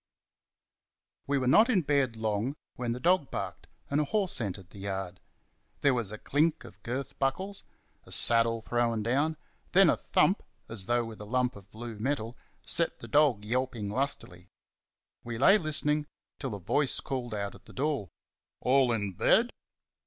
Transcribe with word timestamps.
We 1.27 1.37
were 1.37 1.45
not 1.45 1.69
in 1.69 1.83
bed 1.83 2.15
long 2.15 2.55
when 2.75 2.91
the 2.91 2.99
dog 2.99 3.29
barked 3.29 3.67
and 3.87 4.01
a 4.01 4.05
horse 4.05 4.41
entered 4.41 4.71
the 4.71 4.79
yard. 4.79 5.19
There 5.81 5.93
was 5.93 6.11
a 6.11 6.17
clink 6.17 6.63
of 6.63 6.81
girth 6.81 7.19
buckles; 7.19 7.63
a 8.05 8.11
saddle 8.11 8.63
thrown 8.63 9.03
down; 9.03 9.37
then 9.73 9.91
a 9.91 9.97
thump, 9.97 10.41
as 10.67 10.87
though 10.87 11.05
with 11.05 11.21
a 11.21 11.25
lump 11.25 11.55
of 11.55 11.69
blue 11.69 11.99
metal, 11.99 12.35
set 12.65 12.97
the 12.97 13.07
dog 13.07 13.45
yelping 13.45 13.91
lustily. 13.91 14.47
We 15.23 15.37
lay 15.37 15.59
listening 15.59 16.07
till 16.39 16.55
a 16.55 16.59
voice 16.59 16.99
called 16.99 17.35
out 17.35 17.53
at 17.53 17.65
the 17.65 17.71
door 17.73 18.09
"All 18.59 18.91
in 18.91 19.13
bed?" 19.13 19.51